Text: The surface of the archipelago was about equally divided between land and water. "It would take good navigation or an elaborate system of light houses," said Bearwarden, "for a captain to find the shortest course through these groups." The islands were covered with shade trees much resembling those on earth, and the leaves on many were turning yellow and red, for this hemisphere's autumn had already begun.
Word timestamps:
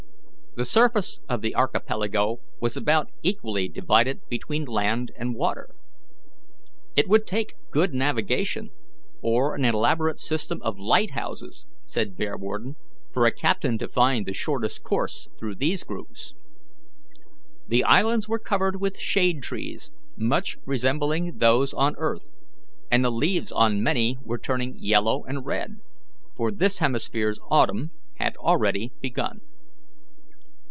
The 0.53 0.65
surface 0.65 1.21
of 1.29 1.39
the 1.41 1.55
archipelago 1.55 2.41
was 2.59 2.75
about 2.75 3.09
equally 3.23 3.69
divided 3.69 4.19
between 4.27 4.65
land 4.65 5.13
and 5.15 5.33
water. 5.33 5.69
"It 6.93 7.07
would 7.07 7.25
take 7.25 7.55
good 7.69 7.93
navigation 7.93 8.69
or 9.21 9.55
an 9.55 9.63
elaborate 9.63 10.19
system 10.19 10.61
of 10.61 10.77
light 10.77 11.11
houses," 11.11 11.65
said 11.85 12.17
Bearwarden, 12.17 12.75
"for 13.13 13.25
a 13.25 13.31
captain 13.31 13.77
to 13.77 13.87
find 13.87 14.25
the 14.25 14.33
shortest 14.33 14.83
course 14.83 15.29
through 15.39 15.55
these 15.55 15.85
groups." 15.85 16.33
The 17.69 17.85
islands 17.85 18.27
were 18.27 18.37
covered 18.37 18.81
with 18.81 18.99
shade 18.99 19.41
trees 19.41 19.89
much 20.17 20.57
resembling 20.65 21.37
those 21.37 21.73
on 21.73 21.95
earth, 21.97 22.27
and 22.91 23.05
the 23.05 23.09
leaves 23.09 23.53
on 23.53 23.81
many 23.81 24.17
were 24.21 24.37
turning 24.37 24.75
yellow 24.77 25.23
and 25.23 25.45
red, 25.45 25.77
for 26.35 26.51
this 26.51 26.79
hemisphere's 26.79 27.39
autumn 27.49 27.91
had 28.15 28.35
already 28.35 28.91
begun. 28.99 29.39